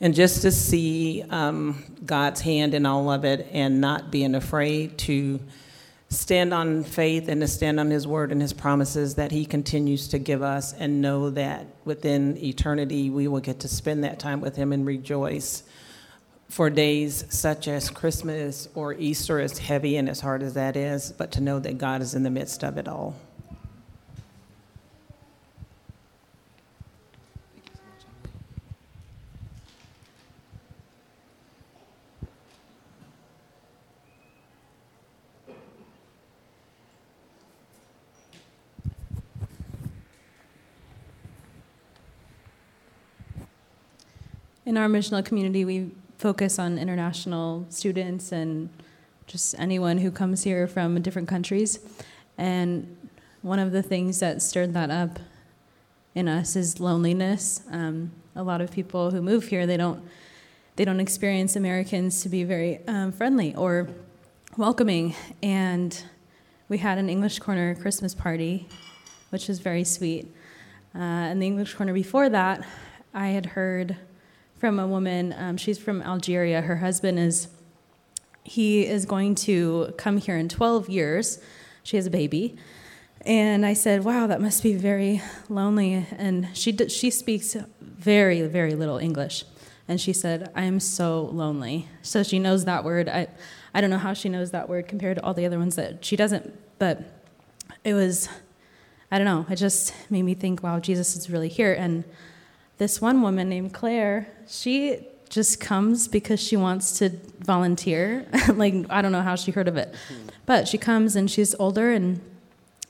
and 0.00 0.14
just 0.14 0.42
to 0.42 0.50
see 0.50 1.24
um, 1.30 1.82
God's 2.04 2.40
hand 2.40 2.74
in 2.74 2.86
all 2.86 3.10
of 3.10 3.24
it 3.24 3.48
and 3.52 3.80
not 3.80 4.10
being 4.10 4.34
afraid 4.34 4.96
to 4.98 5.40
stand 6.08 6.54
on 6.54 6.84
faith 6.84 7.28
and 7.28 7.40
to 7.40 7.48
stand 7.48 7.78
on 7.78 7.90
His 7.90 8.06
word 8.06 8.32
and 8.32 8.40
His 8.40 8.52
promises 8.52 9.16
that 9.16 9.30
He 9.30 9.44
continues 9.44 10.08
to 10.08 10.18
give 10.18 10.42
us, 10.42 10.72
and 10.72 11.00
know 11.00 11.30
that 11.30 11.66
within 11.84 12.36
eternity 12.38 13.10
we 13.10 13.28
will 13.28 13.40
get 13.40 13.60
to 13.60 13.68
spend 13.68 14.04
that 14.04 14.18
time 14.18 14.40
with 14.40 14.56
Him 14.56 14.72
and 14.72 14.86
rejoice 14.86 15.64
for 16.48 16.70
days 16.70 17.24
such 17.28 17.68
as 17.68 17.90
Christmas 17.90 18.68
or 18.74 18.94
Easter, 18.94 19.38
as 19.38 19.58
heavy 19.58 19.96
and 19.96 20.08
as 20.08 20.20
hard 20.20 20.42
as 20.42 20.54
that 20.54 20.76
is, 20.76 21.12
but 21.12 21.32
to 21.32 21.42
know 21.42 21.58
that 21.58 21.76
God 21.76 22.00
is 22.00 22.14
in 22.14 22.22
the 22.22 22.30
midst 22.30 22.64
of 22.64 22.78
it 22.78 22.88
all. 22.88 23.14
In 44.68 44.76
our 44.76 44.86
missional 44.86 45.24
community, 45.24 45.64
we 45.64 45.92
focus 46.18 46.58
on 46.58 46.76
international 46.76 47.64
students 47.70 48.32
and 48.32 48.68
just 49.26 49.58
anyone 49.58 49.96
who 49.96 50.10
comes 50.10 50.42
here 50.42 50.66
from 50.66 51.00
different 51.00 51.26
countries. 51.26 51.78
And 52.36 52.94
one 53.40 53.60
of 53.60 53.72
the 53.72 53.82
things 53.82 54.20
that 54.20 54.42
stirred 54.42 54.74
that 54.74 54.90
up 54.90 55.20
in 56.14 56.28
us 56.28 56.54
is 56.54 56.80
loneliness. 56.80 57.62
Um, 57.70 58.12
a 58.36 58.42
lot 58.42 58.60
of 58.60 58.70
people 58.70 59.10
who 59.10 59.22
move 59.22 59.44
here, 59.44 59.66
they 59.66 59.78
don't 59.78 60.06
they 60.76 60.84
don't 60.84 61.00
experience 61.00 61.56
Americans 61.56 62.22
to 62.24 62.28
be 62.28 62.44
very 62.44 62.86
um, 62.86 63.10
friendly 63.10 63.54
or 63.54 63.88
welcoming. 64.58 65.14
And 65.42 65.98
we 66.68 66.76
had 66.76 66.98
an 66.98 67.08
English 67.08 67.38
Corner 67.38 67.74
Christmas 67.74 68.14
party, 68.14 68.68
which 69.30 69.48
was 69.48 69.60
very 69.60 69.84
sweet. 69.84 70.26
Uh, 70.94 70.98
and 70.98 71.40
the 71.40 71.46
English 71.46 71.72
Corner 71.72 71.94
before 71.94 72.28
that, 72.28 72.66
I 73.14 73.28
had 73.28 73.46
heard 73.46 73.96
from 74.58 74.78
a 74.78 74.86
woman. 74.86 75.34
Um, 75.36 75.56
she's 75.56 75.78
from 75.78 76.02
Algeria. 76.02 76.60
Her 76.60 76.76
husband 76.76 77.18
is 77.18 77.48
he 78.42 78.86
is 78.86 79.04
going 79.06 79.34
to 79.34 79.94
come 79.96 80.16
here 80.18 80.36
in 80.36 80.48
12 80.48 80.88
years. 80.88 81.38
She 81.82 81.96
has 81.96 82.06
a 82.06 82.10
baby. 82.10 82.56
And 83.22 83.66
I 83.66 83.72
said, 83.74 84.04
"Wow, 84.04 84.26
that 84.26 84.40
must 84.40 84.62
be 84.62 84.74
very 84.74 85.20
lonely." 85.48 86.06
And 86.16 86.48
she 86.54 86.76
she 86.88 87.10
speaks 87.10 87.56
very 87.80 88.42
very 88.42 88.74
little 88.74 88.98
English. 88.98 89.44
And 89.88 90.00
she 90.00 90.12
said, 90.12 90.50
"I'm 90.54 90.78
so 90.78 91.24
lonely." 91.24 91.88
So 92.02 92.22
she 92.22 92.38
knows 92.38 92.64
that 92.64 92.84
word. 92.84 93.08
I 93.08 93.26
I 93.74 93.80
don't 93.80 93.90
know 93.90 93.98
how 93.98 94.14
she 94.14 94.28
knows 94.28 94.52
that 94.52 94.68
word 94.68 94.86
compared 94.86 95.16
to 95.16 95.24
all 95.24 95.34
the 95.34 95.46
other 95.46 95.58
ones 95.58 95.74
that 95.76 96.04
she 96.04 96.14
doesn't, 96.14 96.56
but 96.78 97.02
it 97.84 97.94
was 97.94 98.28
I 99.10 99.18
don't 99.18 99.24
know, 99.24 99.46
it 99.50 99.56
just 99.56 99.94
made 100.10 100.22
me 100.22 100.34
think, 100.34 100.62
"Wow, 100.62 100.78
Jesus 100.78 101.16
is 101.16 101.28
really 101.28 101.48
here." 101.48 101.72
And 101.72 102.04
this 102.78 103.00
one 103.00 103.22
woman 103.22 103.48
named 103.48 103.74
Claire, 103.74 104.28
she 104.46 105.06
just 105.28 105.60
comes 105.60 106.08
because 106.08 106.40
she 106.40 106.56
wants 106.56 106.98
to 106.98 107.10
volunteer. 107.40 108.26
like, 108.54 108.74
I 108.88 109.02
don't 109.02 109.12
know 109.12 109.22
how 109.22 109.34
she 109.34 109.50
heard 109.50 109.68
of 109.68 109.76
it. 109.76 109.94
But 110.46 110.66
she 110.66 110.78
comes 110.78 111.16
and 111.16 111.30
she's 111.30 111.54
older 111.56 111.90
and 111.92 112.20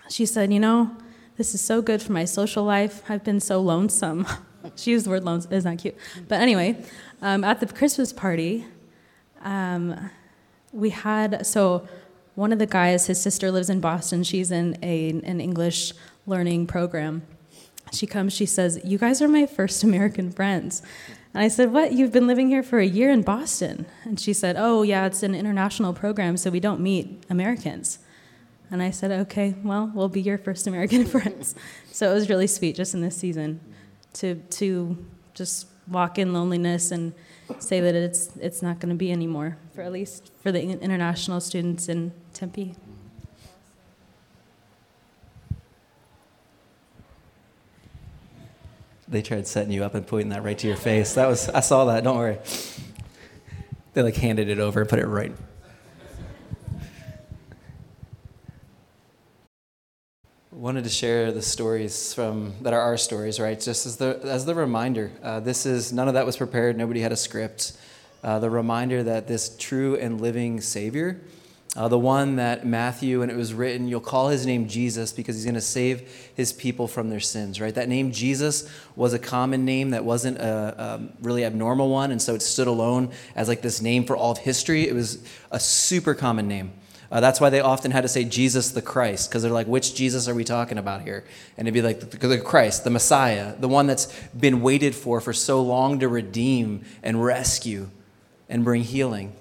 she 0.08 0.24
said, 0.26 0.52
You 0.52 0.60
know, 0.60 0.96
this 1.36 1.54
is 1.54 1.60
so 1.60 1.82
good 1.82 2.00
for 2.00 2.12
my 2.12 2.24
social 2.24 2.64
life. 2.64 3.02
I've 3.08 3.24
been 3.24 3.40
so 3.40 3.60
lonesome. 3.60 4.26
she 4.76 4.92
used 4.92 5.06
the 5.06 5.10
word 5.10 5.24
lonesome, 5.24 5.52
isn't 5.52 5.76
cute? 5.78 5.96
But 6.28 6.40
anyway, 6.40 6.84
um, 7.22 7.42
at 7.42 7.60
the 7.60 7.66
Christmas 7.66 8.12
party, 8.12 8.66
um, 9.42 10.10
we 10.72 10.90
had, 10.90 11.46
so 11.46 11.88
one 12.34 12.52
of 12.52 12.58
the 12.58 12.66
guys, 12.66 13.06
his 13.06 13.20
sister 13.20 13.50
lives 13.50 13.70
in 13.70 13.80
Boston. 13.80 14.22
She's 14.22 14.50
in 14.50 14.78
a, 14.82 15.10
an 15.10 15.40
English 15.40 15.92
learning 16.26 16.66
program. 16.66 17.22
She 17.92 18.06
comes, 18.06 18.32
she 18.32 18.46
says, 18.46 18.80
You 18.84 18.98
guys 18.98 19.20
are 19.22 19.28
my 19.28 19.46
first 19.46 19.82
American 19.84 20.30
friends. 20.30 20.82
And 21.34 21.42
I 21.42 21.48
said, 21.48 21.72
What? 21.72 21.92
You've 21.92 22.12
been 22.12 22.26
living 22.26 22.48
here 22.48 22.62
for 22.62 22.78
a 22.78 22.86
year 22.86 23.10
in 23.10 23.22
Boston? 23.22 23.86
And 24.04 24.18
she 24.18 24.32
said, 24.32 24.56
Oh, 24.58 24.82
yeah, 24.82 25.06
it's 25.06 25.22
an 25.22 25.34
international 25.34 25.92
program, 25.92 26.36
so 26.36 26.50
we 26.50 26.60
don't 26.60 26.80
meet 26.80 27.24
Americans. 27.30 27.98
And 28.70 28.82
I 28.82 28.90
said, 28.90 29.10
Okay, 29.10 29.54
well, 29.62 29.90
we'll 29.94 30.08
be 30.08 30.20
your 30.20 30.38
first 30.38 30.66
American 30.66 31.04
friends. 31.06 31.54
So 31.92 32.10
it 32.10 32.14
was 32.14 32.28
really 32.28 32.46
sweet 32.46 32.76
just 32.76 32.94
in 32.94 33.00
this 33.00 33.16
season 33.16 33.60
to, 34.14 34.36
to 34.36 35.06
just 35.34 35.68
walk 35.88 36.18
in 36.18 36.32
loneliness 36.32 36.90
and 36.90 37.14
say 37.58 37.80
that 37.80 37.94
it's, 37.94 38.36
it's 38.36 38.62
not 38.62 38.78
going 38.78 38.90
to 38.90 38.94
be 38.94 39.10
anymore, 39.10 39.56
for 39.74 39.82
at 39.82 39.92
least 39.92 40.30
for 40.42 40.52
the 40.52 40.60
international 40.60 41.40
students 41.40 41.88
in 41.88 42.12
Tempe. 42.34 42.74
They 49.10 49.22
tried 49.22 49.46
setting 49.46 49.72
you 49.72 49.84
up 49.84 49.94
and 49.94 50.06
pointing 50.06 50.30
that 50.30 50.42
right 50.42 50.58
to 50.58 50.66
your 50.66 50.76
face. 50.76 51.14
That 51.14 51.28
was 51.28 51.48
I 51.48 51.60
saw 51.60 51.86
that. 51.86 52.04
Don't 52.04 52.16
worry. 52.16 52.38
They 53.94 54.02
like 54.02 54.16
handed 54.16 54.48
it 54.50 54.58
over 54.58 54.80
and 54.80 54.88
put 54.88 54.98
it 54.98 55.06
right. 55.06 55.32
Wanted 60.50 60.84
to 60.84 60.90
share 60.90 61.32
the 61.32 61.40
stories 61.40 62.12
from 62.12 62.52
that 62.62 62.74
are 62.74 62.80
our 62.80 62.98
stories, 62.98 63.40
right? 63.40 63.58
Just 63.58 63.86
as 63.86 63.96
the 63.96 64.20
as 64.24 64.44
the 64.44 64.54
reminder. 64.54 65.10
Uh, 65.22 65.40
this 65.40 65.64
is 65.64 65.92
none 65.92 66.08
of 66.08 66.14
that 66.14 66.26
was 66.26 66.36
prepared. 66.36 66.76
Nobody 66.76 67.00
had 67.00 67.12
a 67.12 67.16
script. 67.16 67.78
Uh, 68.22 68.40
the 68.40 68.50
reminder 68.50 69.02
that 69.04 69.26
this 69.26 69.56
true 69.56 69.96
and 69.96 70.20
living 70.20 70.60
Savior 70.60 71.20
uh, 71.76 71.86
the 71.86 71.98
one 71.98 72.36
that 72.36 72.66
Matthew, 72.66 73.20
and 73.22 73.30
it 73.30 73.36
was 73.36 73.52
written, 73.52 73.88
you'll 73.88 74.00
call 74.00 74.30
his 74.30 74.46
name 74.46 74.68
Jesus 74.68 75.12
because 75.12 75.36
he's 75.36 75.44
going 75.44 75.54
to 75.54 75.60
save 75.60 76.30
his 76.34 76.52
people 76.52 76.88
from 76.88 77.10
their 77.10 77.20
sins, 77.20 77.60
right? 77.60 77.74
That 77.74 77.88
name 77.88 78.10
Jesus 78.10 78.68
was 78.96 79.12
a 79.12 79.18
common 79.18 79.64
name 79.64 79.90
that 79.90 80.04
wasn't 80.04 80.38
a, 80.38 81.08
really 81.20 81.44
abnormal 81.44 81.90
one, 81.90 82.10
and 82.10 82.20
so 82.20 82.34
it 82.34 82.42
stood 82.42 82.68
alone 82.68 83.10
as 83.36 83.48
like 83.48 83.60
this 83.60 83.82
name 83.82 84.04
for 84.04 84.16
all 84.16 84.32
of 84.32 84.38
history. 84.38 84.88
It 84.88 84.94
was 84.94 85.22
a 85.50 85.60
super 85.60 86.14
common 86.14 86.48
name. 86.48 86.72
Uh, 87.10 87.20
that's 87.20 87.40
why 87.40 87.48
they 87.48 87.60
often 87.60 87.90
had 87.90 88.02
to 88.02 88.08
say 88.08 88.24
Jesus 88.24 88.70
the 88.70 88.82
Christ, 88.82 89.28
because 89.28 89.42
they're 89.42 89.52
like, 89.52 89.66
which 89.66 89.94
Jesus 89.94 90.26
are 90.26 90.34
we 90.34 90.44
talking 90.44 90.78
about 90.78 91.02
here? 91.02 91.24
And 91.56 91.68
it'd 91.68 91.74
be 91.74 91.82
like 91.82 92.00
the, 92.00 92.28
the 92.28 92.38
Christ, 92.38 92.84
the 92.84 92.90
Messiah, 92.90 93.54
the 93.58 93.68
one 93.68 93.86
that's 93.86 94.06
been 94.30 94.62
waited 94.62 94.94
for 94.94 95.20
for 95.20 95.32
so 95.32 95.62
long 95.62 96.00
to 96.00 96.08
redeem 96.08 96.84
and 97.02 97.22
rescue 97.22 97.88
and 98.48 98.64
bring 98.64 98.82
healing. 98.82 99.34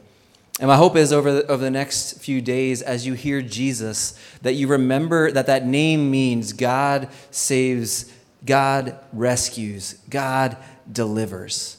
And 0.60 0.68
my 0.68 0.76
hope 0.76 0.96
is 0.96 1.14
over 1.14 1.32
the, 1.32 1.48
over 1.48 1.64
the 1.64 1.72
next 1.72 2.20
few 2.20 2.42
days, 2.42 2.82
as 2.82 3.06
you 3.06 3.14
hear 3.14 3.42
Jesus, 3.44 4.20
that 4.42 4.54
you 4.54 4.68
remember 4.68 5.32
that 5.32 5.46
that 5.46 5.66
name 5.66 6.10
means 6.10 6.54
God 6.54 7.10
saves, 7.30 8.12
God 8.44 8.98
rescues, 9.14 9.94
God 10.10 10.58
delivers. 10.92 11.78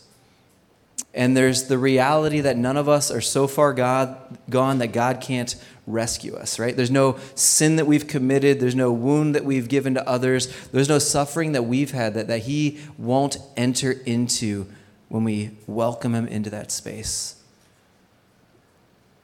And 1.13 1.37
there's 1.37 1.65
the 1.65 1.79
reality 1.79 2.41
that 2.41 2.57
none 2.57 2.77
of 2.77 2.89
us 2.89 3.11
are 3.11 3.21
so 3.21 3.49
far 3.49 3.73
God, 3.73 4.17
gone 4.49 4.79
that 4.79 4.93
God 4.93 5.21
can't 5.21 5.57
rescue 5.89 6.37
us, 6.37 6.61
right? 6.61 6.77
There's 6.77 6.91
no 6.91 7.19
sin 7.35 7.77
that 7.77 7.87
we've 7.87 8.07
committed, 8.07 8.61
there's 8.61 8.77
no 8.77 8.93
wound 8.93 9.35
that 9.35 9.45
we've 9.45 9.69
given 9.69 9.95
to 9.95 10.09
others, 10.09 10.47
there's 10.67 10.89
no 10.89 11.01
suffering 11.01 11.53
that 11.53 11.65
we've 11.65 11.91
had 11.91 12.15
that, 12.15 12.29
that 12.29 12.43
He 12.43 12.79
won't 12.97 13.39
enter 13.57 13.91
into 13.91 14.67
when 15.09 15.25
we 15.25 15.57
welcome 15.67 16.15
Him 16.15 16.29
into 16.29 16.51
that 16.51 16.71
space. 16.71 17.38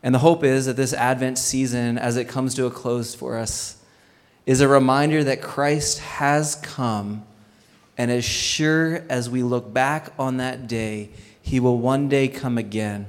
And 0.05 0.15
the 0.15 0.19
hope 0.19 0.45
is 0.45 0.67
that 0.67 0.77
this 0.77 0.93
Advent 0.93 1.39
season, 1.39 1.97
as 1.97 2.19
it 2.19 2.29
comes 2.29 2.55
to 2.57 2.67
a 2.67 2.71
close 2.71 3.15
for 3.15 3.39
us, 3.39 3.79
is 4.45 4.61
a 4.61 4.69
reminder 4.69 5.25
that 5.25 5.41
Christ 5.41 5.99
has 6.01 6.57
come. 6.57 7.25
And 7.97 8.11
as 8.11 8.23
sure 8.23 9.03
as 9.09 9.31
we 9.31 9.43
look 9.43 9.73
back 9.73 10.13
on 10.19 10.37
that 10.37 10.67
day, 10.67 11.09
he 11.41 11.59
will 11.59 11.79
one 11.79 12.11
day 12.11 12.29
come 12.29 12.59
again. 12.59 13.07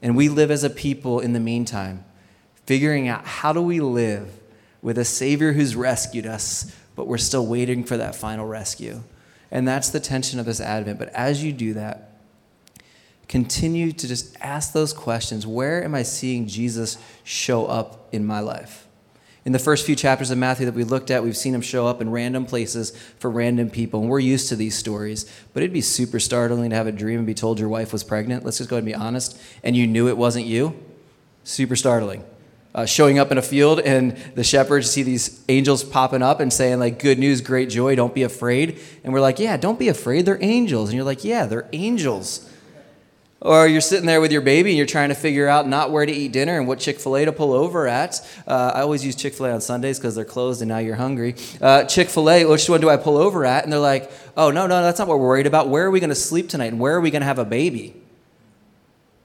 And 0.00 0.16
we 0.16 0.30
live 0.30 0.50
as 0.50 0.64
a 0.64 0.70
people 0.70 1.20
in 1.20 1.34
the 1.34 1.40
meantime, 1.40 2.02
figuring 2.64 3.08
out 3.08 3.26
how 3.26 3.52
do 3.52 3.60
we 3.60 3.80
live 3.80 4.40
with 4.80 4.96
a 4.96 5.04
Savior 5.04 5.52
who's 5.52 5.76
rescued 5.76 6.24
us, 6.24 6.74
but 6.94 7.06
we're 7.06 7.18
still 7.18 7.46
waiting 7.46 7.84
for 7.84 7.98
that 7.98 8.16
final 8.16 8.46
rescue. 8.46 9.02
And 9.50 9.68
that's 9.68 9.90
the 9.90 10.00
tension 10.00 10.40
of 10.40 10.46
this 10.46 10.62
Advent. 10.62 10.98
But 10.98 11.10
as 11.10 11.44
you 11.44 11.52
do 11.52 11.74
that, 11.74 12.05
continue 13.28 13.92
to 13.92 14.08
just 14.08 14.36
ask 14.40 14.72
those 14.72 14.92
questions. 14.92 15.46
Where 15.46 15.82
am 15.82 15.94
I 15.94 16.02
seeing 16.02 16.46
Jesus 16.46 16.98
show 17.24 17.66
up 17.66 18.08
in 18.12 18.24
my 18.24 18.40
life? 18.40 18.86
In 19.46 19.52
the 19.52 19.60
first 19.60 19.86
few 19.86 19.94
chapters 19.94 20.32
of 20.32 20.38
Matthew 20.38 20.66
that 20.66 20.74
we 20.74 20.82
looked 20.82 21.08
at, 21.08 21.22
we've 21.22 21.36
seen 21.36 21.54
him 21.54 21.60
show 21.60 21.86
up 21.86 22.00
in 22.00 22.10
random 22.10 22.46
places 22.46 22.90
for 23.20 23.30
random 23.30 23.70
people. 23.70 24.00
And 24.00 24.10
we're 24.10 24.18
used 24.18 24.48
to 24.48 24.56
these 24.56 24.76
stories, 24.76 25.24
but 25.54 25.62
it'd 25.62 25.72
be 25.72 25.80
super 25.80 26.18
startling 26.18 26.70
to 26.70 26.76
have 26.76 26.88
a 26.88 26.92
dream 26.92 27.18
and 27.18 27.26
be 27.26 27.32
told 27.32 27.60
your 27.60 27.68
wife 27.68 27.92
was 27.92 28.02
pregnant. 28.02 28.44
Let's 28.44 28.58
just 28.58 28.68
go 28.68 28.74
ahead 28.74 28.82
and 28.82 28.92
be 28.92 28.94
honest. 28.96 29.40
And 29.62 29.76
you 29.76 29.86
knew 29.86 30.08
it 30.08 30.16
wasn't 30.16 30.46
you. 30.46 30.74
Super 31.44 31.76
startling. 31.76 32.24
Uh, 32.74 32.86
showing 32.86 33.20
up 33.20 33.30
in 33.30 33.38
a 33.38 33.42
field 33.42 33.78
and 33.78 34.16
the 34.34 34.42
shepherds 34.42 34.90
see 34.90 35.04
these 35.04 35.42
angels 35.48 35.84
popping 35.84 36.22
up 36.22 36.40
and 36.40 36.52
saying 36.52 36.78
like 36.78 36.98
good 36.98 37.18
news 37.18 37.40
great 37.40 37.70
joy 37.70 37.96
don't 37.96 38.14
be 38.14 38.22
afraid 38.22 38.78
and 39.02 39.14
we're 39.14 39.20
like 39.20 39.38
yeah 39.38 39.56
don't 39.56 39.78
be 39.78 39.88
afraid 39.88 40.26
they're 40.26 40.42
angels 40.42 40.90
and 40.90 40.96
you're 40.96 41.02
like 41.02 41.24
yeah 41.24 41.46
they're 41.46 41.66
angels 41.72 42.52
or 43.40 43.66
you're 43.66 43.82
sitting 43.82 44.06
there 44.06 44.20
with 44.20 44.32
your 44.32 44.40
baby 44.40 44.70
and 44.70 44.76
you're 44.78 44.86
trying 44.86 45.10
to 45.10 45.14
figure 45.14 45.46
out 45.46 45.68
not 45.68 45.90
where 45.90 46.06
to 46.06 46.12
eat 46.12 46.32
dinner 46.32 46.58
and 46.58 46.66
what 46.66 46.78
Chick 46.78 46.98
fil 46.98 47.16
A 47.16 47.24
to 47.26 47.32
pull 47.32 47.52
over 47.52 47.86
at. 47.86 48.26
Uh, 48.46 48.72
I 48.74 48.80
always 48.80 49.04
use 49.04 49.14
Chick 49.14 49.34
fil 49.34 49.46
A 49.46 49.52
on 49.52 49.60
Sundays 49.60 49.98
because 49.98 50.14
they're 50.14 50.24
closed 50.24 50.62
and 50.62 50.68
now 50.68 50.78
you're 50.78 50.96
hungry. 50.96 51.34
Uh, 51.60 51.84
Chick 51.84 52.08
fil 52.08 52.30
A, 52.30 52.44
which 52.46 52.68
one 52.68 52.80
do 52.80 52.88
I 52.88 52.96
pull 52.96 53.18
over 53.18 53.44
at? 53.44 53.64
And 53.64 53.72
they're 53.72 53.78
like, 53.78 54.10
oh, 54.36 54.50
no, 54.50 54.66
no, 54.66 54.82
that's 54.82 54.98
not 54.98 55.06
what 55.06 55.18
we're 55.18 55.28
worried 55.28 55.46
about. 55.46 55.68
Where 55.68 55.84
are 55.84 55.90
we 55.90 56.00
going 56.00 56.10
to 56.10 56.14
sleep 56.14 56.48
tonight 56.48 56.66
and 56.66 56.80
where 56.80 56.94
are 56.94 57.00
we 57.00 57.10
going 57.10 57.20
to 57.20 57.26
have 57.26 57.38
a 57.38 57.44
baby? 57.44 57.94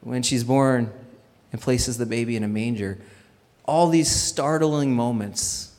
When 0.02 0.22
she's 0.22 0.44
born 0.44 0.92
and 1.52 1.60
places 1.60 1.96
the 1.96 2.06
baby 2.06 2.36
in 2.36 2.44
a 2.44 2.48
manger. 2.48 2.98
All 3.64 3.88
these 3.88 4.10
startling 4.10 4.94
moments 4.94 5.71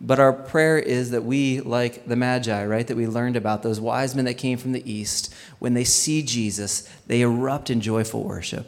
but 0.00 0.20
our 0.20 0.32
prayer 0.32 0.78
is 0.78 1.10
that 1.10 1.24
we, 1.24 1.60
like 1.60 2.06
the 2.06 2.16
Magi, 2.16 2.64
right, 2.66 2.86
that 2.86 2.96
we 2.96 3.06
learned 3.06 3.36
about, 3.36 3.62
those 3.62 3.80
wise 3.80 4.14
men 4.14 4.24
that 4.26 4.34
came 4.34 4.58
from 4.58 4.72
the 4.72 4.90
east, 4.90 5.34
when 5.58 5.74
they 5.74 5.84
see 5.84 6.22
Jesus, 6.22 6.88
they 7.06 7.22
erupt 7.22 7.70
in 7.70 7.80
joyful 7.80 8.22
worship. 8.22 8.66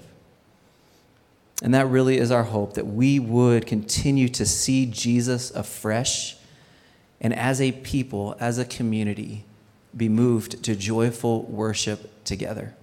And 1.62 1.74
that 1.74 1.86
really 1.86 2.18
is 2.18 2.30
our 2.30 2.44
hope 2.44 2.74
that 2.74 2.86
we 2.86 3.18
would 3.18 3.66
continue 3.66 4.28
to 4.30 4.44
see 4.44 4.86
Jesus 4.86 5.50
afresh 5.50 6.36
and 7.20 7.34
as 7.34 7.60
a 7.60 7.72
people, 7.72 8.36
as 8.38 8.58
a 8.58 8.64
community, 8.64 9.44
be 9.96 10.08
moved 10.08 10.62
to 10.64 10.76
joyful 10.76 11.44
worship 11.44 12.24
together. 12.24 12.74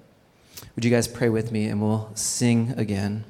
Would 0.75 0.86
you 0.86 0.92
guys 0.92 1.08
pray 1.08 1.30
with 1.30 1.52
me 1.52 1.68
and 1.68 1.82
we'll 1.82 2.10
sing 2.16 2.74
again? 2.78 3.25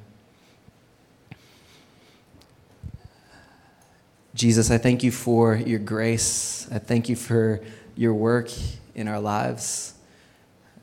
Jesus, 4.35 4.71
I 4.71 4.79
thank 4.79 5.03
you 5.03 5.11
for 5.11 5.55
your 5.55 5.77
grace. 5.77 6.67
I 6.71 6.79
thank 6.79 7.07
you 7.07 7.15
for 7.15 7.61
your 7.95 8.15
work 8.15 8.49
in 8.95 9.07
our 9.07 9.19
lives. 9.19 9.93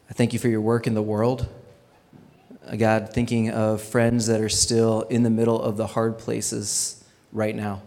I 0.09 0.13
thank 0.13 0.33
you 0.33 0.39
for 0.39 0.47
your 0.47 0.61
work 0.61 0.87
in 0.87 0.95
the 0.95 1.03
world. 1.03 1.49
Uh, 2.65 2.77
God, 2.77 3.13
thinking 3.13 3.51
of 3.51 3.83
friends 3.83 4.29
that 4.29 4.41
are 4.41 4.49
still 4.49 5.03
in 5.03 5.25
the 5.25 5.31
middle 5.31 5.61
of 5.61 5.77
the 5.77 5.89
hard 5.89 6.17
places 6.17 7.03
right 7.33 7.57
now, 7.57 7.83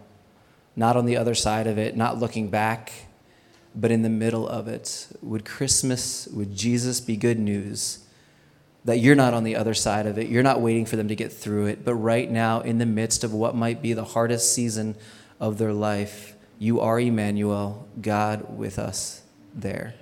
not 0.76 0.98
on 0.98 1.06
the 1.06 1.16
other 1.16 1.34
side 1.34 1.66
of 1.66 1.78
it, 1.78 1.96
not 1.96 2.18
looking 2.18 2.50
back, 2.50 2.92
but 3.74 3.90
in 3.90 4.02
the 4.02 4.10
middle 4.10 4.46
of 4.46 4.68
it. 4.68 5.08
Would 5.22 5.46
Christmas, 5.46 6.26
would 6.26 6.54
Jesus 6.54 7.00
be 7.00 7.16
good 7.16 7.38
news? 7.38 8.04
That 8.84 8.98
you're 8.98 9.14
not 9.14 9.32
on 9.32 9.44
the 9.44 9.56
other 9.56 9.72
side 9.72 10.04
of 10.04 10.18
it. 10.18 10.28
You're 10.28 10.42
not 10.42 10.60
waiting 10.60 10.84
for 10.84 10.96
them 10.96 11.08
to 11.08 11.16
get 11.16 11.32
through 11.32 11.66
it, 11.66 11.86
but 11.86 11.94
right 11.94 12.30
now, 12.30 12.60
in 12.60 12.76
the 12.76 12.84
midst 12.84 13.24
of 13.24 13.32
what 13.32 13.56
might 13.56 13.80
be 13.80 13.94
the 13.94 14.04
hardest 14.04 14.54
season 14.54 14.94
of 15.44 15.58
their 15.58 15.74
life, 15.74 16.34
you 16.58 16.80
are 16.80 16.98
Emmanuel, 16.98 17.86
God 18.00 18.56
with 18.56 18.78
us 18.78 19.22
there. 19.54 19.94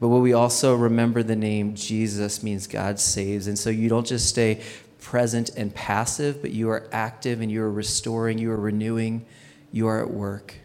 But 0.00 0.08
what 0.08 0.20
we 0.20 0.32
also 0.32 0.74
remember 0.74 1.22
the 1.22 1.36
name 1.36 1.76
Jesus 1.76 2.42
means 2.42 2.66
God 2.66 2.98
saves. 2.98 3.46
And 3.46 3.56
so 3.56 3.70
you 3.70 3.88
don't 3.88 4.06
just 4.06 4.28
stay 4.28 4.60
present 5.00 5.50
and 5.56 5.72
passive, 5.72 6.42
but 6.42 6.50
you 6.50 6.70
are 6.70 6.88
active 6.90 7.40
and 7.40 7.52
you 7.52 7.62
are 7.62 7.70
restoring, 7.70 8.38
you 8.38 8.50
are 8.50 8.56
renewing, 8.56 9.24
you 9.70 9.86
are 9.86 10.00
at 10.00 10.10
work. 10.10 10.56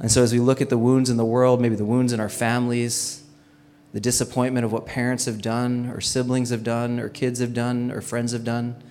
And 0.00 0.10
so, 0.10 0.22
as 0.22 0.32
we 0.32 0.38
look 0.38 0.62
at 0.62 0.70
the 0.70 0.78
wounds 0.78 1.10
in 1.10 1.18
the 1.18 1.24
world, 1.24 1.60
maybe 1.60 1.74
the 1.74 1.84
wounds 1.84 2.14
in 2.14 2.20
our 2.20 2.28
families, 2.30 3.24
the 3.92 4.00
disappointment 4.00 4.64
of 4.64 4.72
what 4.72 4.86
parents 4.86 5.26
have 5.26 5.42
done, 5.42 5.90
or 5.90 6.00
siblings 6.00 6.48
have 6.48 6.64
done, 6.64 6.98
or 6.98 7.08
kids 7.10 7.40
have 7.40 7.52
done, 7.52 7.90
or 7.90 8.00
friends 8.00 8.32
have 8.32 8.44
done, 8.44 8.82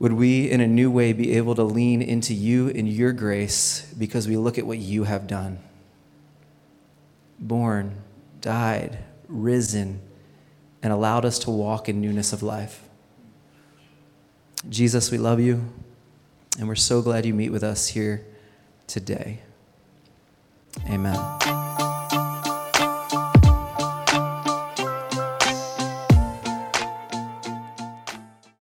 would 0.00 0.14
we, 0.14 0.50
in 0.50 0.62
a 0.62 0.66
new 0.66 0.90
way, 0.90 1.12
be 1.12 1.36
able 1.36 1.54
to 1.54 1.62
lean 1.62 2.00
into 2.00 2.32
you 2.32 2.70
and 2.70 2.88
your 2.88 3.12
grace 3.12 3.92
because 3.98 4.26
we 4.26 4.36
look 4.36 4.58
at 4.58 4.66
what 4.66 4.78
you 4.78 5.04
have 5.04 5.26
done? 5.26 5.58
Born, 7.38 7.96
died, 8.40 8.98
risen, 9.28 10.00
and 10.82 10.90
allowed 10.90 11.26
us 11.26 11.38
to 11.40 11.50
walk 11.50 11.88
in 11.88 12.00
newness 12.00 12.32
of 12.32 12.42
life. 12.42 12.82
Jesus, 14.68 15.10
we 15.10 15.18
love 15.18 15.38
you, 15.38 15.70
and 16.58 16.66
we're 16.66 16.74
so 16.74 17.02
glad 17.02 17.26
you 17.26 17.34
meet 17.34 17.50
with 17.50 17.62
us 17.62 17.88
here 17.88 18.24
today. 18.86 19.40
Amen. 20.88 21.69